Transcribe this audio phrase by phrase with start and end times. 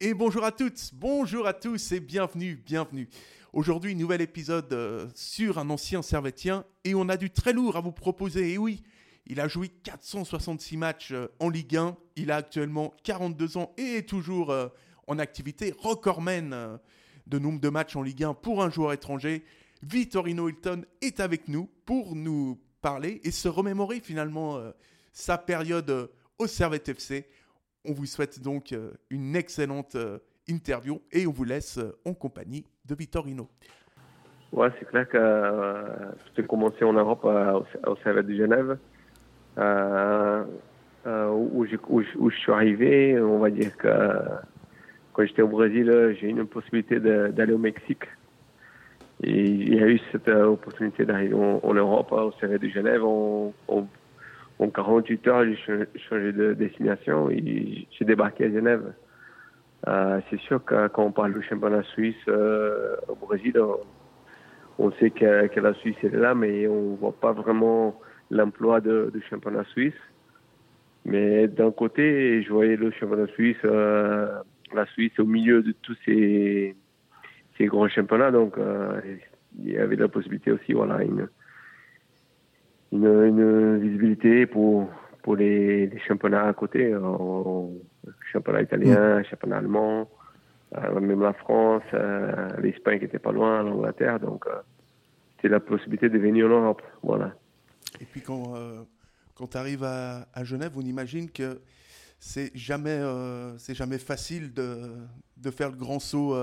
[0.00, 3.08] Et bonjour à toutes, bonjour à tous et bienvenue, bienvenue.
[3.52, 7.80] Aujourd'hui, nouvel épisode euh, sur un ancien servetien et on a du très lourd à
[7.80, 8.52] vous proposer.
[8.52, 8.84] Et oui,
[9.26, 13.96] il a joué 466 matchs euh, en Ligue 1, il a actuellement 42 ans et
[13.96, 14.68] est toujours euh,
[15.08, 16.78] en activité, recordman
[17.26, 19.42] de nombre de matchs en Ligue 1 pour un joueur étranger.
[19.82, 24.62] Vittorino Hilton est avec nous pour nous parler et se remémorer finalement
[25.12, 26.08] sa période
[26.38, 27.26] au Servette FC.
[27.84, 30.18] On vous souhaite donc euh, une excellente euh,
[30.48, 33.48] interview et on vous laisse euh, en compagnie de Vittorino.
[34.52, 35.84] Ouais, c'est clair que
[36.36, 38.78] j'ai commencé en Europe au Servette de Genève,
[41.06, 43.20] où, je suis arrivé.
[43.20, 43.88] On va dire que
[45.12, 48.04] quand j'étais au Brésil, j'ai eu une possibilité d'aller au Mexique.
[49.20, 53.86] Il y a eu cette opportunité d'arriver en, Europe, au Servette de Genève, en, en
[54.66, 58.92] 48 heures, j'ai changé de destination et j'ai débarqué à Genève.
[59.86, 63.54] Euh, c'est sûr que quand on parle du championnat suisse euh, au Brésil,
[64.78, 69.22] on, sait que, la Suisse est là, mais on ne voit pas vraiment l'emploi du
[69.30, 69.94] championnat suisse.
[71.04, 74.40] Mais d'un côté, je voyais le championnat suisse, euh,
[74.74, 76.74] la Suisse au milieu de tous ces,
[77.56, 78.56] ces grands championnats, donc
[79.58, 81.28] il y avait la possibilité aussi, voilà, une,
[82.92, 84.88] une, visibilité pour,
[85.22, 87.00] pour les, championnats à côté, euh,
[88.32, 89.24] championnat italien, mm.
[89.24, 90.08] championnat allemand,
[90.76, 94.20] euh, même la France, euh, l'Espagne qui était pas loin, l'Angleterre.
[94.20, 94.44] Donc,
[95.36, 96.82] c'était la possibilité de venir en Europe.
[97.02, 97.34] Voilà.
[98.00, 98.54] Et puis quand,
[99.34, 101.60] quand tu arrives à, à, Genève, on imagine que
[102.18, 103.00] c'est jamais,
[103.58, 104.76] c'est jamais facile de,
[105.36, 106.36] de, faire le grand saut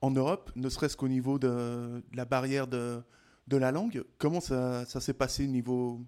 [0.00, 3.00] en Europe, ne serait-ce qu'au niveau de, la barrière de,
[3.48, 4.02] de la langue.
[4.18, 6.00] Comment ça, s'est passé niveau,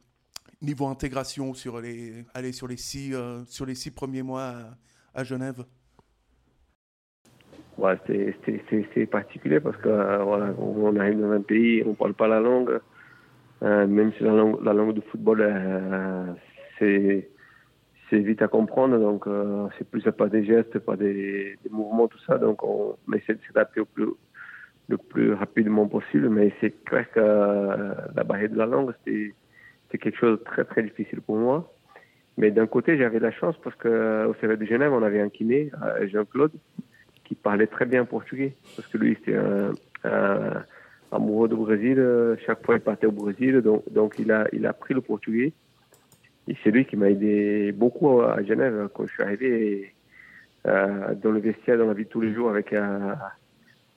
[0.89, 4.55] intégration sur les, allez, sur, les six, euh, sur les six premiers mois
[5.15, 5.65] à, Genève?
[7.79, 12.15] Ouais, C'est particulier parce que euh, voilà, on arrive dans un pays, on ne parle
[12.15, 12.81] pas la langue.
[13.63, 16.37] Euh, même si la langue, la langue de football,
[16.79, 17.31] c'est
[18.09, 19.27] c'est vite à comprendre, donc
[19.77, 22.39] c'est plus pas des gestes, pas des, des, mouvements, tout ça.
[22.39, 24.07] Donc on essaie de s'adapter au plus,
[24.89, 29.99] le plus rapidement possible, mais c'est clair que euh, la barrière de la langue, c'était
[29.99, 31.73] quelque chose de très très difficile pour moi.
[32.39, 35.31] Mais d'un côté, j'avais la chance parce qu'au euh, CERF de Genève, on avait un
[35.31, 36.53] kiné, euh, Jean-Claude,
[37.25, 38.55] qui parlait très bien portugais.
[38.77, 39.73] Parce que lui, c'était un,
[41.11, 42.37] amoureux du Brésil.
[42.45, 43.63] Chaque fois, il partait au Brésil.
[43.63, 45.53] Donc, donc il, a, il a appris le portugais.
[46.47, 49.95] Et c'est lui qui m'a aidé beaucoup à Genève quand je suis arrivé
[50.65, 52.73] dans le vestiaire, dans la vie de tous les jours avec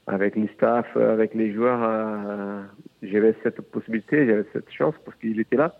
[0.09, 2.63] avec les staffs, avec les joueurs, euh,
[3.03, 5.79] j'avais cette possibilité, j'avais cette chance parce qu'il était là.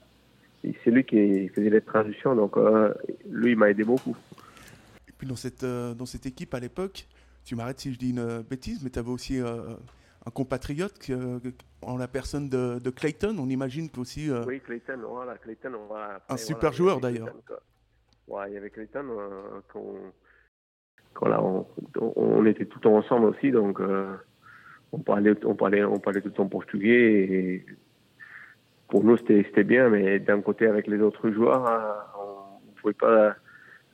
[0.61, 2.93] C'est lui qui faisait les transitions, donc euh,
[3.27, 4.15] lui, il m'a aidé beaucoup.
[5.07, 7.07] Et puis dans cette, euh, dans cette équipe à l'époque,
[7.43, 11.09] tu m'arrêtes si je dis une bêtise, mais tu avais aussi un compatriote
[11.81, 14.29] en la personne de, Clayton, on imagine qu'aussi.
[14.45, 15.71] oui, Clayton, voilà, Clayton.
[16.29, 17.33] un super joueur d'ailleurs.
[18.27, 19.07] Ouais, il y avait Clayton
[19.73, 19.95] qu'on
[21.21, 21.65] on,
[22.15, 24.15] on, était tout le temps ensemble aussi, donc euh,
[24.91, 27.23] on parlait, on parlait, on parlait tout le temps portugais.
[27.23, 27.65] Et
[28.87, 32.93] pour nous, c'était bien, mais d'un côté, avec les autres joueurs, hein, on ne pouvait
[32.93, 33.35] pas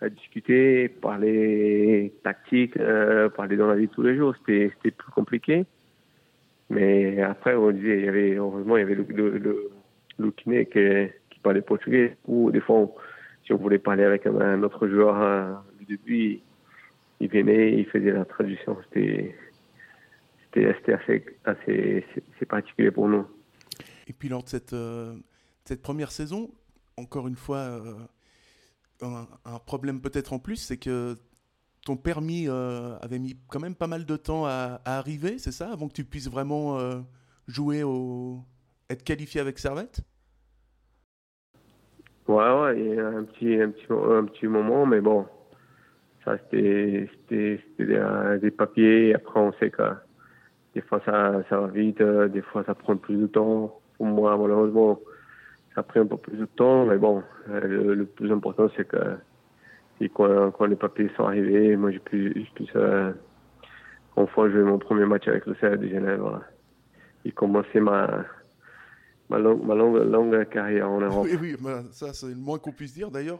[0.09, 4.35] discuter, parler tactique, euh, parler dans la vie tous les jours.
[4.37, 5.65] C'était plus compliqué.
[6.69, 12.17] Mais après, on disait, il y avait, heureusement, il y avait le, qui, parlait portugais.
[12.27, 12.91] Ou des fois,
[13.45, 16.39] si on voulait parler avec un, autre joueur du début,
[17.19, 18.77] il venait, il faisait la traduction.
[18.93, 19.35] C'était
[20.65, 22.05] assez, assez,
[22.47, 23.25] particulier pour nous.
[24.07, 25.15] Et puis lors de cette, euh,
[25.65, 26.51] cette première saison,
[26.97, 27.93] encore une fois, euh,
[29.01, 31.15] un, problème peut-être en plus, c'est que
[31.85, 35.71] ton permis euh, avait mis quand même pas mal de temps à, arriver, c'est ça,
[35.71, 36.77] avant que tu puisses vraiment
[37.47, 38.39] jouer au,
[38.89, 40.01] être qualifié avec Servette?
[42.27, 45.27] Ouais, ouais, il y a un petit, un petit, un petit moment, mais bon,
[46.25, 49.13] ça, c'était des, papiers.
[49.13, 49.83] Après, on sait que
[50.73, 53.79] des fois, ça, ça va vite, euh, des fois, ça prend plus de temps.
[53.97, 54.99] Pour moi, malheureusement,
[55.73, 56.85] ça a pris un peu plus de temps.
[56.85, 59.17] Mais bon, euh, le, plus important, c'est que
[60.13, 63.13] quand, quand, les papiers sont arrivés, moi, j'ai pu, pu euh,
[64.15, 66.19] enfin jouer mon premier match avec le CR de Genève.
[66.19, 66.41] Voilà.
[67.23, 68.25] Et commencer ma,
[69.29, 71.27] ma, longue, ma longue, longue carrière en Europe.
[71.29, 73.11] Oui, oui, ça, c'est le moins qu'on puisse dire.
[73.11, 73.39] D'ailleurs,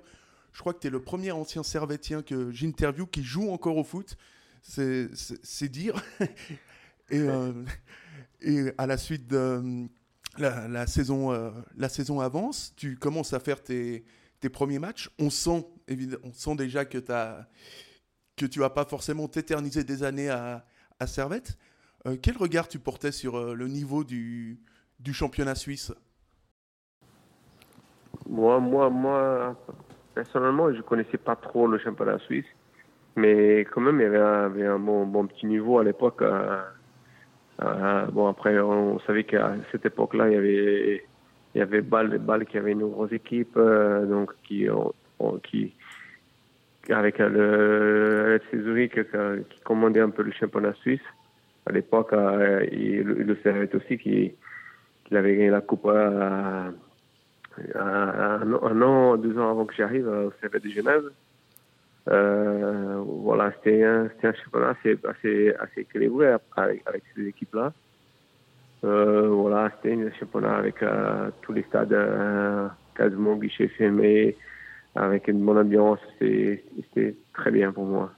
[0.56, 3.84] je crois que tu es le premier ancien servétien que j'interview qui joue encore au
[3.84, 4.16] foot.
[4.62, 6.02] C'est dire.
[7.10, 7.52] et, euh,
[8.40, 9.86] et, à la suite de
[10.38, 14.06] la, saison, euh, la saison avance, tu commences à faire tes,
[14.54, 15.10] premiers matchs.
[15.20, 15.68] On sent,
[16.24, 17.50] on sent déjà que as
[18.38, 20.66] que tu vas pas forcément t'éterniser des années à,
[21.06, 21.58] Servette.
[22.22, 24.58] quel regard tu portais sur le niveau du
[25.12, 25.92] championnat suisse?
[28.30, 29.58] Moi, moi, moi,
[30.16, 32.46] personnellement, je connaissais pas trop le championnat suisse,
[33.16, 36.22] mais quand même, il y avait un, bon, bon, petit niveau à l'époque.
[37.62, 41.06] Euh, bon, après, on savait qu'à cette époque-là, il y avait,
[41.54, 44.68] il y avait Bâle, Bâle qui avait une grosse équipe, euh, donc qui,
[45.44, 45.74] qui,
[46.90, 49.00] avec le FC Zurich
[49.50, 51.02] qui commandait un peu le championnat suisse.
[51.66, 54.34] À l'époque, euh, il, le savait aussi qu'il
[55.12, 55.90] avait gagné la coupe
[57.76, 61.12] un, an, deux ans avant que j'arrive au CF de Genève.
[62.08, 67.74] Euh, voilà, c'était un, un, championnat assez, assez, assez équilibré avec, avec ces équipes-là.
[68.84, 74.36] Euh, voilà, c'était un championnat avec euh, tous les stades euh, quasiment guichet fermé,
[74.94, 76.00] avec une bonne ambiance.
[76.20, 78.12] C'était très bien pour moi.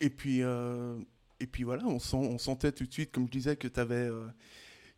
[0.00, 0.96] Et puis, euh,
[1.40, 3.80] et puis voilà, on, sent, on sentait tout de suite, comme je disais, que tu
[3.80, 4.08] avais,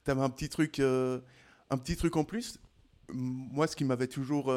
[0.06, 2.58] avais, un petit truc, un petit truc en plus.
[3.12, 4.52] Moi, ce qui m'avait toujours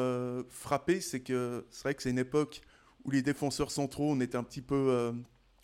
[0.48, 2.62] frappé, c'est que c'est vrai que c'est une époque
[3.04, 4.74] où les défenseurs centraux, on était un petit peu.
[4.74, 5.12] Euh,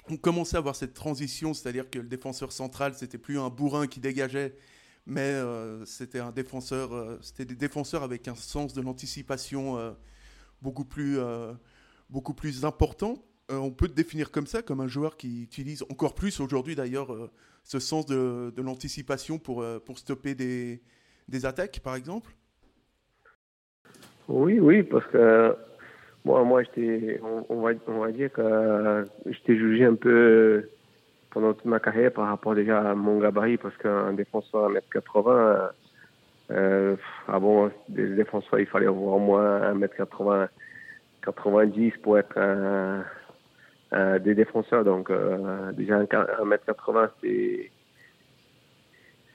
[0.08, 3.86] on commençait à avoir cette transition, c'est-à-dire que le défenseur central, c'était plus un bourrin
[3.86, 4.56] qui dégageait,
[5.04, 9.96] mais euh, c'était un défenseur, euh, c'était des défenseurs avec un sens de l'anticipation
[10.62, 11.18] beaucoup plus,
[12.08, 13.24] beaucoup plus important.
[13.48, 17.30] on peut te définir comme ça, comme un joueur qui utilise encore plus aujourd'hui d'ailleurs
[17.62, 22.36] ce sens de, l'anticipation pour, pour stopper des attaques, par exemple.
[24.28, 25.54] Oui, oui, parce que
[26.24, 30.68] moi, moi j'étais, on, va, on va dire que j'étais jugé un peu
[31.30, 35.70] pendant toute ma carrière par rapport déjà à mon gabarit, parce qu'un défenseur à 1m80,
[36.50, 36.96] euh,
[37.28, 37.40] ah
[37.88, 40.48] des défenseurs, il fallait avoir au moins 1m80,
[41.22, 43.04] 90 pour être un,
[44.18, 44.84] des défenseurs.
[44.84, 47.70] Donc, euh, déjà 1m80, c'était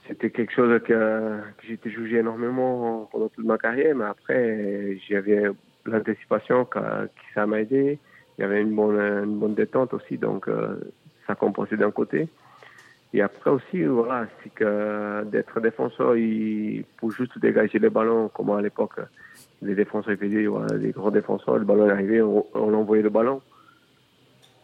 [0.06, 5.44] c'était quelque chose que, que j'étais jugé énormément pendant toute ma carrière, mais après, j'avais
[5.84, 7.98] l'anticipation qui ça m'a aidé.
[8.38, 10.76] Il y avait une bonne, une bonne détente aussi, donc euh,
[11.26, 12.28] ça compensait d'un côté.
[13.14, 18.50] Et après aussi, voilà, c'est que d'être défenseur, il, pour juste dégager les ballons, comme
[18.50, 19.00] à l'époque,
[19.60, 23.42] les défenseurs faisaient, voilà, les grands défenseurs, le ballon arrivait, on, on envoyait le ballon.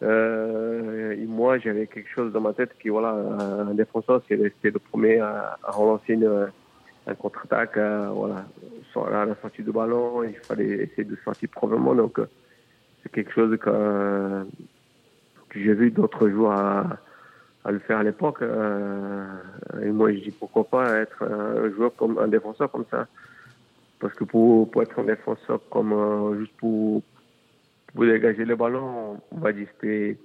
[0.03, 4.79] Euh, et moi, j'avais quelque chose dans ma tête qui, voilà, un défenseur, c'était le
[4.79, 6.49] premier à, à relancer une,
[7.09, 8.45] un contre-attaque, euh, voilà,
[9.21, 11.95] à la sortie du ballon, il fallait essayer de sortir probablement.
[11.95, 12.27] Donc, euh,
[13.03, 14.45] c'est quelque chose que,
[15.49, 16.99] que j'ai vu d'autres joueurs à,
[17.65, 18.43] à, le faire à l'époque.
[18.43, 19.25] Euh,
[19.83, 23.07] et moi, je dis pourquoi pas être un joueur comme un défenseur comme ça.
[24.01, 27.03] Parce que pour, pour être un défenseur comme juste pour,
[27.95, 30.17] pour dégager le ballon, on va dire que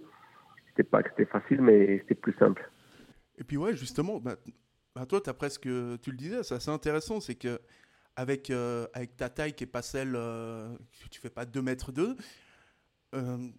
[0.68, 2.70] c'était pas que c'était facile, mais c'était plus simple.
[3.38, 4.36] Et puis ouais, justement, bah,
[4.96, 7.60] bah, toi, as presque, tu le disais, c'est assez intéressant, c'est que
[8.16, 10.76] avec, euh, avec ta taille qui est pas celle, euh,
[11.10, 12.16] tu fais pas 2 mètres 2,
[13.16, 13.50] euh,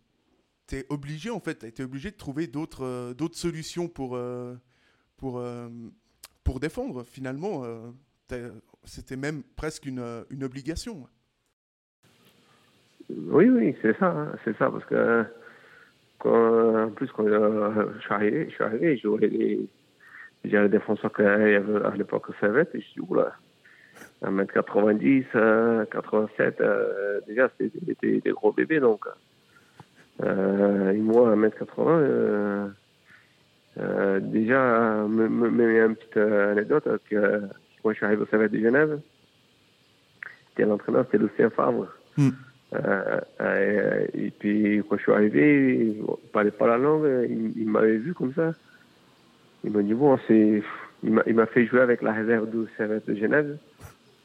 [0.66, 4.18] tu es obligé en fait, tu obligé de trouver d'autres euh, d'autres solutions pour,
[5.16, 5.42] pour,
[6.44, 7.04] pour défendre.
[7.04, 7.64] Finalement,
[8.84, 11.08] c'était même presque une, une obligation.
[13.10, 15.24] Oui, oui, c'est ça, hein, c'est ça, parce que
[16.18, 19.68] quand, en plus quand je suis arrivé, je suis arrivé, j'aurais les
[20.44, 23.32] j'ai un défenseur qu'il y avait à l'époque au Servette, et je dis, oula,
[24.22, 29.06] 1m90, 87, euh, déjà c'était des, gros bébés, donc.
[30.22, 32.68] Euh, et moi, 1m80, euh,
[33.78, 37.42] euh, déjà, me, met une petite anecdote, que
[37.82, 39.00] quand je suis arrivé au Servette de Genève,
[40.50, 41.88] c'était l'entraîneur, c'était Lucien Favre.
[42.16, 42.30] Hmm.
[42.74, 47.96] Euh, et, puis quand je suis arrivé, il ne parlait pas la langue, il, m'avait
[47.96, 48.52] vu comme ça.
[49.64, 50.62] Il m'a dit, bon, c'est.
[51.02, 53.58] Il m'a fait jouer avec la réserve du Servette de Genève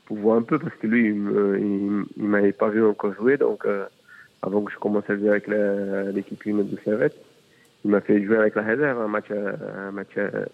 [0.06, 3.38] pour voir un peu parce que lui, il ne m'avait pas vu encore jouer.
[3.38, 3.86] Donc, euh,
[4.42, 7.16] avant que je commence à jouer avec l'équipe du Servette,
[7.84, 10.46] il m'a fait jouer avec la réserve, un match, un match euh,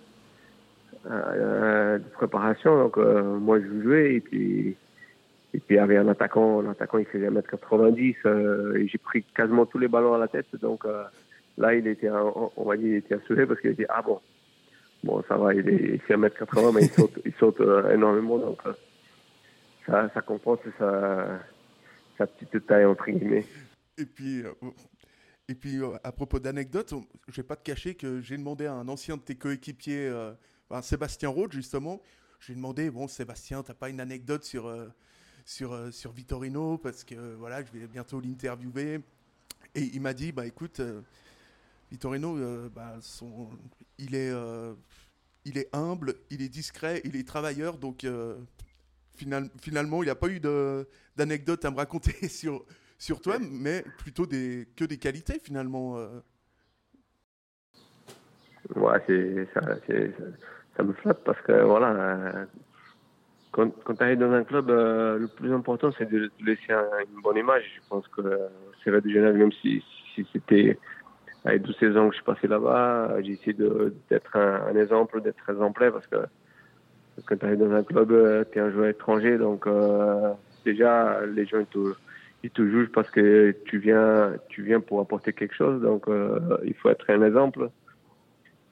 [1.12, 2.76] euh, de préparation.
[2.76, 4.76] Donc, moi, je jouais et puis.
[5.56, 9.66] Et puis il y avait un attaquant, l'attaquant il faisait 1m90 et j'ai pris quasiment
[9.66, 10.48] tous les ballons à la tête.
[10.62, 10.84] Donc
[11.58, 14.20] là il était, on va dire, il était assuré parce qu'il était ah bon,
[15.06, 18.40] Bon, ça va, il, est, il fait 1m80, mais il saute, il saute euh, énormément,
[18.40, 18.74] donc euh,
[19.86, 21.40] ça, ça compense sa,
[22.18, 23.46] sa petite taille, entre guillemets.
[24.00, 24.52] Et puis, euh,
[25.48, 26.96] et puis à propos d'anecdotes,
[27.28, 30.12] je vais pas te cacher que j'ai demandé à un ancien de tes coéquipiers,
[30.82, 32.02] Sébastien Roth, justement,
[32.40, 34.74] j'ai demandé, bon, Sébastien, t'as pas une anecdote sur,
[35.46, 39.00] sur, sur Vittorino, parce que voilà, je vais bientôt l'interviewer.
[39.76, 40.82] Et il m'a dit, bah écoute,
[41.92, 43.50] Vitorino, bah, son,
[43.98, 44.34] il, est,
[45.46, 48.06] il est humble, il est discret, il est travailleur, donc
[49.16, 50.40] finalement, il n'y a pas eu
[51.16, 52.66] d'anecdote à me raconter sur,
[52.98, 55.98] sur toi, mais plutôt des, que des qualités finalement.
[58.76, 62.48] Ouais, ça, me flatte parce que voilà,
[63.56, 67.38] quand, tu arrives dans un club, euh, le plus important c'est de, laisser une bonne
[67.38, 67.64] image.
[67.76, 68.22] Je pense que
[68.84, 69.84] c'est vrai de Genève, même si,
[70.34, 70.78] c'était
[71.46, 73.56] avec 12 saisons que je suis passé là-bas, j'ai essayé
[74.10, 76.18] d'être un, exemple, d'être exemplaire parce que
[77.26, 80.34] quand tu arrives dans un club, euh, tu es un joueur étranger, donc euh,
[80.66, 81.64] déjà les gens
[82.44, 86.06] ils te, jugent parce que tu viens, tu viens pour apporter quelque chose, donc
[86.64, 87.70] il faut être un exemple.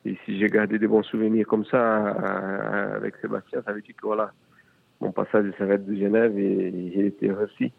[0.05, 3.95] Et si j'ai gardé des bons souvenirs comme ça euh, avec Sébastien, ça veut dire
[3.95, 4.33] que voilà,
[5.03, 7.72] mon passage de Servette de Genève, il, il était réussi.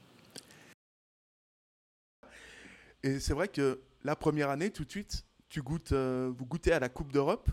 [3.02, 6.72] Et c'est vrai que la première année, tout de suite, tu goûtes, euh, vous goûtez
[6.72, 7.48] à la Coupe d'Europe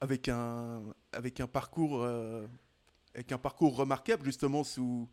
[0.00, 0.82] avec un,
[1.12, 2.46] avec un parcours, euh,
[3.14, 5.08] avec un parcours remarquable justement sous,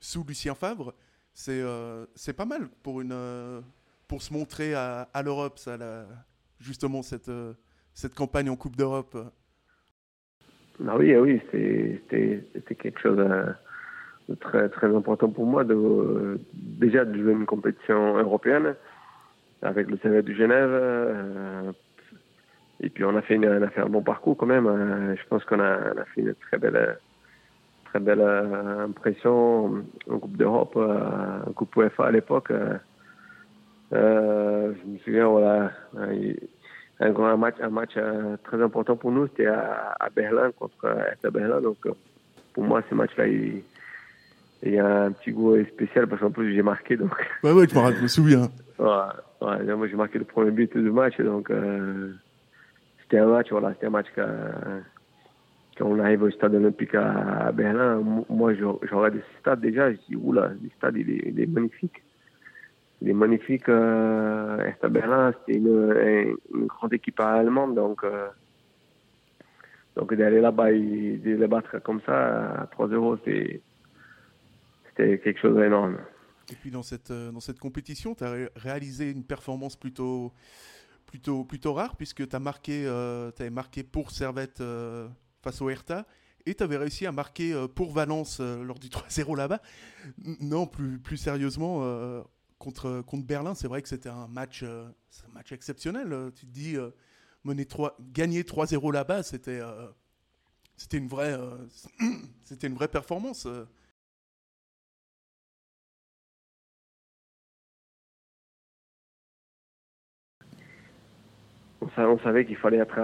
[0.00, 0.94] sous Lucien Favre.
[1.34, 1.62] C'est,
[2.14, 3.62] c'est pas mal pour une,
[4.06, 5.58] pour se montrer à, à l'Europe,
[6.60, 7.30] justement cette
[7.94, 9.16] cette campagne en Coupe d'Europe
[10.88, 13.18] ah oui, oui c'était quelque chose
[14.28, 18.74] de très, très important pour moi de, déjà de jouer une compétition européenne
[19.62, 20.70] avec le CV de Genève.
[20.70, 21.72] Euh,
[22.80, 24.66] et puis on a fait, une, on a fait un bon parcours quand même.
[24.66, 26.98] Euh, je pense qu'on a, fait une très belle,
[27.86, 32.52] très belle euh, impression en Coupe d'Europe, en Coupe UEFA à l'époque.
[33.92, 33.96] je
[34.86, 35.70] me souviens, voilà,
[37.02, 39.26] un grand match, un match euh, très important pour nous.
[39.28, 41.60] C'était à, Berlin contre Hertha Berlin.
[41.60, 41.92] Donc, euh,
[42.52, 43.62] pour moi, ce match-là, il,
[44.62, 46.96] y a un petit goût spécial parce qu'en plus, j'ai marqué.
[46.96, 47.12] Donc...
[47.42, 48.48] Ouais, ouais, je me souviens.
[48.78, 51.20] ouais, moi, j'ai marqué le premier but du match.
[51.20, 52.12] Donc, euh,
[53.02, 58.00] c'était un match, voilà, c'était un match quand on arrive au stade olympique à, Berlin.
[58.28, 59.90] Moi, j'aurais des stades déjà.
[59.90, 62.02] Je dis, oula, le stade, il est magnifique
[63.02, 63.68] il est magnifique.
[63.68, 68.28] Euh, Berlin, c'était une, grande équipe allemande, donc euh,
[69.96, 75.98] donc d'aller là-bas et de les battre comme ça à 3-0, c'était quelque chose d'énorme.
[76.50, 80.32] Et puis dans cette, euh, dans cette compétition, tu as réalisé une performance plutôt,
[81.06, 85.08] plutôt, plutôt rare, puisque tu marqué, euh, avais marqué pour Servette euh,
[85.42, 86.06] face au Hertha,
[86.46, 89.60] et tu avais réussi à marquer pour Valence lors du 3-0 là-bas.
[90.40, 91.80] Non, plus, plus sérieusement,
[92.62, 94.86] contre, Berlin, c'est vrai que c'était un match, euh,
[95.34, 96.12] match exceptionnel.
[96.12, 96.90] Euh, tu te dis, euh,
[97.44, 99.58] mener 3, gagner 3-0 là-bas, c'était
[100.92, 103.48] une, vraie, performance.
[111.80, 112.98] On savait qu'il fallait être,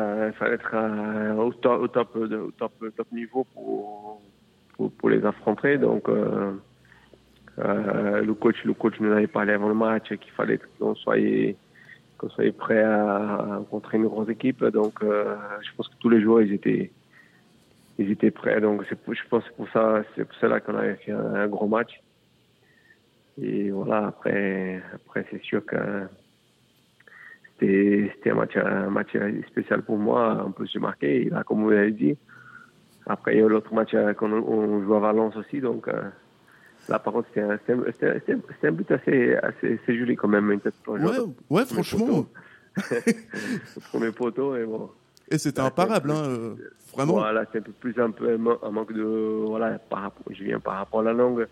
[1.37, 4.23] au, top, au, top, au top, niveau pour,
[4.77, 5.79] pour, pour, les affronter.
[5.79, 6.09] Donc,
[7.59, 11.17] euh, le coach, le coach nous avait parlé avant le match qu'il fallait qu'on soit
[12.19, 14.65] qu'on soit prêt à rencontrer une grosse équipe.
[14.65, 16.91] Donc, euh, je pense que tous les joueurs ils étaient
[17.99, 18.61] ils étaient prêts.
[18.61, 22.01] Donc, je pense que pour ça, c'est pour cela qu'on avait fait un, gros match.
[23.41, 24.09] Et voilà.
[24.09, 25.77] Après, après, c'est sûr que
[27.59, 29.17] c'était un match, un match
[29.49, 30.53] spécial pour moi.
[30.73, 31.27] J'ai marqué.
[31.27, 32.17] Et là, comme vous l'avez dit.
[33.07, 35.61] Après, il y a l'autre match qu'on on joue à Valence aussi.
[35.61, 36.03] Donc, euh,
[36.89, 40.51] Là, par contre, c'était un, but assez, assez, joli quand même.
[40.51, 40.99] Une tête ouais,
[41.51, 42.27] ouais franchement.
[43.91, 44.91] premier poteau, et bon.
[45.31, 46.55] Et c'était imparable, hein, euh,
[46.95, 47.15] vraiment.
[47.15, 49.03] Voilà, c'est un peu plus un, peu, un manque de.
[49.03, 51.47] Voilà, par je viens par rapport à la langue,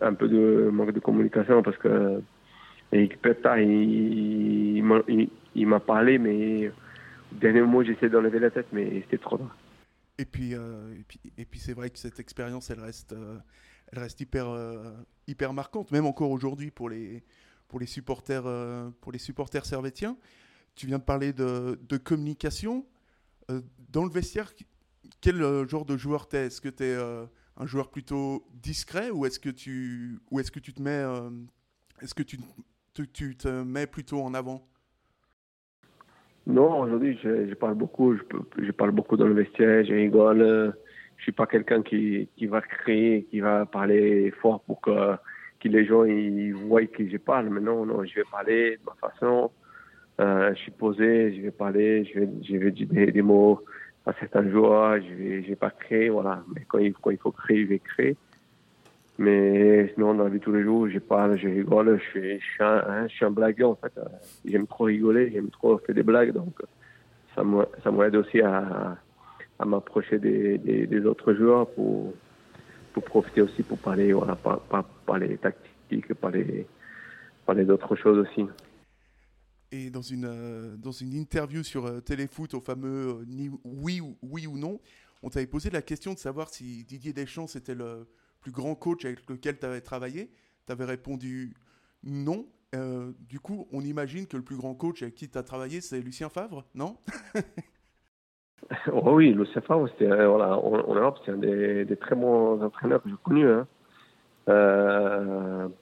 [0.00, 2.20] un, peu de manque de communication parce que.
[2.92, 4.84] Et Peta, il,
[5.54, 6.70] il, m'a parlé, mais
[7.32, 9.56] dernier mot, j'essaie d'enlever la tête, mais c'était trop tard.
[10.18, 13.36] Et puis, euh, et puis, et puis c'est vrai que cette expérience, elle reste, euh,
[13.94, 14.90] elle reste hyper, euh,
[15.28, 17.22] hyper marquante, même encore aujourd'hui pour les,
[17.68, 20.16] pour les supporters, euh, pour les supporters servétiens.
[20.74, 22.84] Tu viens de parler de, de communication.
[23.50, 23.60] Euh,
[23.90, 24.52] dans le vestiaire,
[25.20, 25.36] quel
[25.68, 26.46] genre de joueur t'es?
[26.46, 26.96] Est-ce que tu es
[27.56, 31.04] un joueur plutôt discret ou est-ce que tu, est-ce que tu te mets,
[32.02, 32.38] est-ce que tu,
[33.12, 34.66] tu te mets plutôt en avant?
[36.46, 38.16] Non, aujourd'hui, je, je, parle beaucoup.
[38.16, 39.84] Je, parle beaucoup dans le vestiaire.
[39.84, 40.74] Je rigole
[41.24, 45.16] suis pas quelqu'un qui, qui va créer, qui va parler fort pour que,
[45.60, 47.48] que les gens ils voient que je parle.
[47.48, 49.50] Mais non, non, je vais parler de ma façon.
[50.20, 53.64] Euh, je suis posé, je vais parler, je vais, je vais dire des, mots
[54.06, 56.44] à certains joueurs, je vais, je vais pas créer, voilà.
[56.54, 58.16] Mais quand il, faut créer, je vais créer.
[59.18, 62.82] Mais sinon, dans la vie tous les jours, je rigole, je suis, je suis, un,
[62.86, 63.92] hein, je suis un blagueur en fait.
[64.44, 66.60] J'aime trop rigoler, j'aime trop faire des blagues, donc
[67.34, 68.96] ça m'aide aussi à,
[69.58, 72.12] à m'approcher des, autres joueurs pour,
[72.92, 76.66] pour profiter aussi pour parler, voilà, pas, pas, parler tactique, parler,
[77.46, 78.46] parler d'autres choses aussi.
[79.72, 84.16] Et dans une, euh, dans une interview sur euh, Téléfoot au fameux euh, oui, ou,
[84.22, 84.80] oui ou non,
[85.22, 88.06] on t'avait posé la question de savoir si Didier Deschamps était le
[88.40, 90.30] plus grand coach avec lequel tu avais travaillé.
[90.66, 91.54] Tu avais répondu
[92.02, 92.46] non.
[93.20, 96.00] du coup, on imagine que le plus grand coach avec qui tu as travaillé, c'est
[96.00, 96.98] Lucien Favre, non?
[98.92, 103.02] oh Oui, Lucien Favre, c'était, voilà, en, Europe, c'est un des, des, très bons entraîneurs
[103.02, 103.48] que j'ai connus.
[103.48, 103.66] Hein.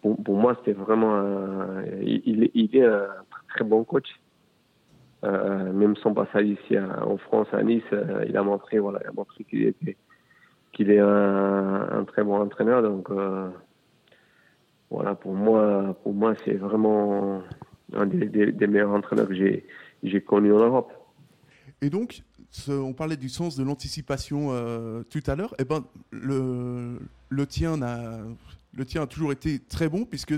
[0.01, 1.23] pour, pour, moi, c'était vraiment.
[2.03, 3.09] il, il, est un
[3.49, 4.09] très bon coach.
[5.25, 9.09] Euh, même son passage ici en France, à Nice, euh, il a montré, voilà, il
[9.09, 9.97] a montré qu'il était,
[10.73, 12.83] qu'il est un, très bon entraîneur.
[12.83, 13.49] Donc, euh,
[14.91, 17.41] voilà, pour moi, pour moi, c'est vraiment
[17.95, 19.65] un des, meilleurs entraîneurs que j'ai,
[20.03, 20.93] j'ai connu en Europe.
[21.83, 22.23] Et donc,
[22.69, 24.49] on parlait du sens de l'anticipation
[25.11, 25.55] tout à l'heure.
[25.59, 28.21] Eh ben, le, le tien a,
[28.75, 30.35] le tien a toujours été très bon puisque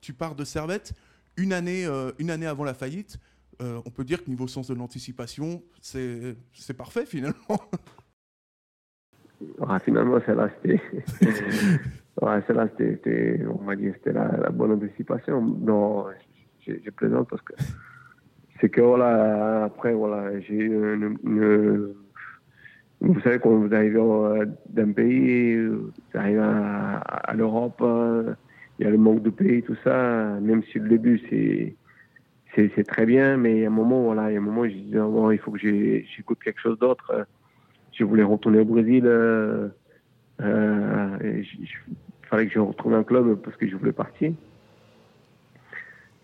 [0.00, 0.92] tu pars de Servette
[1.36, 3.18] une année, euh, une année avant la faillite,
[3.62, 6.36] euh, on peut dire que niveau sens de l'anticipation, c'est
[6.76, 7.60] parfait finalement.
[9.84, 10.80] finalement, celle-là, c'était.
[12.22, 15.40] ouais, celle-là, c'était, on va dire, c'était la, bonne anticipation.
[15.40, 16.06] Non,
[16.66, 17.54] je, plaisante parce que
[18.64, 21.18] c'est que, voilà, après, voilà, j'ai une,
[22.98, 24.00] Vous savez, quand vous arrivez
[24.70, 27.84] d'un pays, vous arrivez à, à l'Europe,
[28.78, 30.38] il y a le manque de pays, tout ça.
[30.40, 31.76] Même si le début, c'est
[32.56, 34.70] c'est très bien, mais il a un moment, voilà, il y a un moment, je
[34.70, 37.26] disais, oh, il faut que j'écoute quelque chose d'autre.
[37.92, 39.02] Je voulais retourner au Brésil.
[39.04, 39.68] Euh,
[40.40, 41.68] euh il
[42.30, 44.32] fallait que je retrouve un club parce que je voulais partir.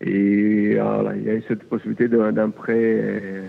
[0.01, 3.47] Et voilà, il y a eu cette possibilité d'un prêt euh,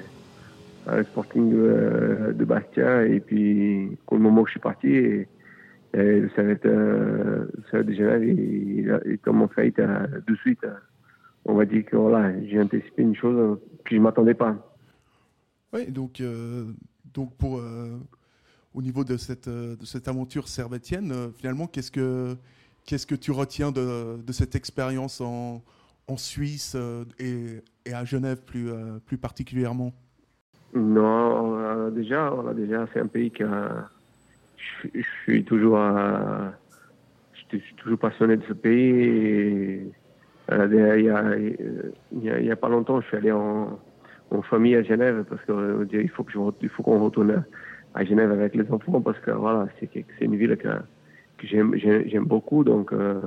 [0.87, 3.06] à un Sporting de, de, Bastia.
[3.06, 5.29] Et puis, au moment où je suis parti, et
[5.94, 8.38] être, euh, ça va déjà, il,
[9.07, 10.61] il, comme en fait, de suite,
[11.44, 14.57] on va dire que voilà, j'ai anticipé une chose que je ne m'attendais pas.
[15.72, 16.64] Oui, donc, euh,
[17.14, 17.98] donc pour, euh,
[18.74, 22.37] au niveau de cette, de cette aventure servétienne, finalement, qu'est-ce que,
[22.85, 25.62] qu'est-ce que tu retiens de, de cette expérience en,
[26.08, 26.76] en Suisse
[27.18, 28.70] et, et, à Genève plus,
[29.06, 29.92] plus particulièrement
[30.74, 33.88] Non, déjà, déjà c'est un pays qui a
[34.94, 39.92] je, suis toujours, je suis toujours passionné de ce pays.
[40.50, 40.98] Euh,
[42.12, 43.78] il, y a, pas longtemps, je suis allé en,
[44.42, 47.44] famille à Genève parce qu'il euh, faut que qu'on retourne
[47.94, 50.68] à Genève avec les enfants parce que voilà, c'est une ville que,
[51.38, 52.64] que j'aime beaucoup.
[52.64, 53.20] Donc euh,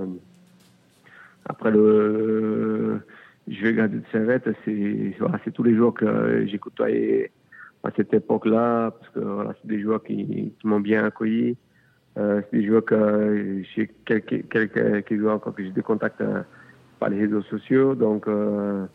[1.46, 3.02] après le,
[3.48, 7.32] je vais garder de Servette, c'est voilà, tous les jours que j'ai côtoyé
[7.84, 11.56] à cette époque-là, parce que voilà, c'est des joueurs qui, m'ont bien accueilli.
[12.18, 16.42] Euh, c'est des joueurs que j'ai quelques, quelques, joueurs encore que j'ai des contacts euh,
[17.00, 17.94] par les réseaux sociaux.
[17.94, 18.86] Donc, euh,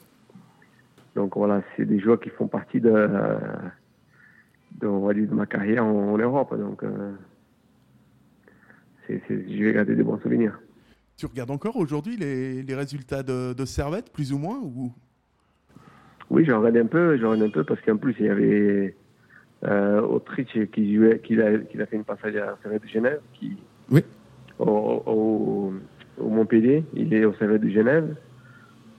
[1.14, 3.08] donc voilà, c'est des joueurs qui font partie de,
[4.80, 6.58] de, on va dire, de ma carrière en, Europe.
[6.58, 6.82] Donc,
[9.06, 10.58] c'est, je vais garder des bons souvenirs.
[11.20, 14.90] Tu regardes encore aujourd'hui les, les résultats de, de Servette, plus ou moins ou...
[16.30, 18.96] Oui, j'en regarde un peu, j'en regarde un peu parce qu'en plus, il y avait
[19.64, 23.20] euh, Autriche qui jouait, qui a, qui a fait une passage à Servette de Genève,
[23.34, 23.54] qui,
[23.90, 24.00] oui.
[24.58, 25.74] au, au,
[26.18, 28.16] au, Montpellier, il est au Servette de Genève.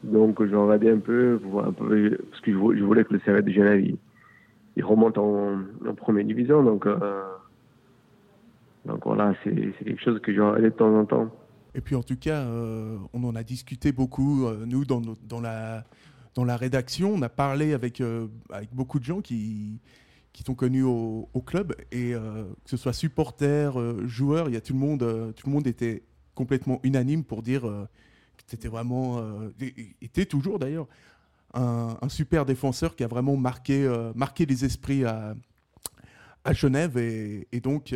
[0.04, 3.52] Donc, j'en regardais un peu, un peu, parce que je, voulais que le Servette de
[3.52, 3.84] Genève,
[4.76, 5.56] il, remonte en,
[5.88, 6.62] en, première division.
[6.62, 7.24] Donc, euh,
[8.86, 11.32] donc voilà, c'est quelque chose que je regardais de temps en temps.
[11.74, 15.02] Et puis en tout cas, euh, on en a discuté beaucoup, euh, nous, dans,
[15.42, 15.86] la
[16.36, 19.80] dans la rédaction, on a parlé avec, euh, avec beaucoup de gens qui,
[20.34, 24.74] qui sont connus au, club, et que ce soit supporters, joueurs, il y a tout
[24.74, 26.04] le monde, tout le monde était
[26.36, 29.22] complètement unanime pour dire que tu étais vraiment,
[30.02, 30.88] était toujours d'ailleurs,
[31.54, 35.36] un, super défenseur qui a vraiment marqué, marqué les esprits à,
[36.46, 37.94] à Genève, et, et donc,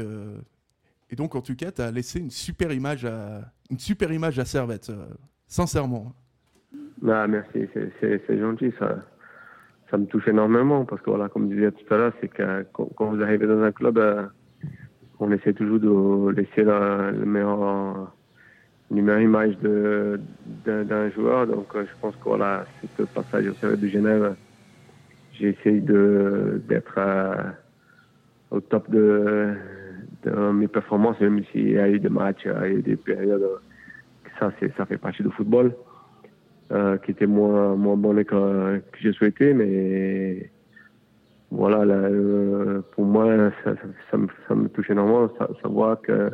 [1.15, 3.39] et donc en tout cas, tu as laissé une super image à,
[3.71, 4.91] une super image à Servette,
[5.47, 6.11] sincèrement.
[7.07, 7.69] Ah, merci,
[8.01, 8.97] c'est gentil, ça,
[9.89, 12.65] ça me touche énormément parce que voilà, comme je disais tout à l'heure, c'est que
[12.73, 14.25] quand, vous arrivez dans un club, euh,
[15.21, 18.13] on essaie toujours de laisser la, le meilleur,
[18.91, 19.57] meilleure image
[20.65, 21.47] d'un joueur.
[21.47, 22.65] Donc euh, je pense que voilà,
[22.97, 24.35] ce passage au service de Genève,
[25.31, 27.35] j'ai essayé d'être euh,
[28.51, 29.55] au top de,
[30.25, 33.47] mes performances, même s'il y a eu des matchs, il des périodes,
[34.39, 35.73] ça, ça fait partie du football,
[37.03, 40.49] qui était moins, moins bon que, que j'ai souhaité, mais
[41.51, 42.09] voilà,
[42.91, 45.29] pour moi, ça, me, ça, me, touche énormément
[45.61, 46.31] savoir que,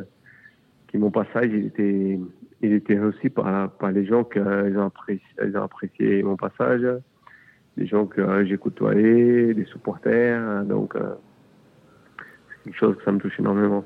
[0.88, 2.18] que mon passage, il était,
[2.62, 2.98] il était
[3.34, 5.22] par, par les gens qui ont, apprécié,
[5.54, 6.86] ont apprécié mon passage,
[7.76, 10.96] des gens que j'ai côtoyés, des supporters, donc
[12.64, 13.84] quelque chose ça me touche énormément.